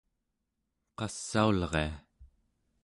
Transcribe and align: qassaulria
qassaulria 0.97 1.87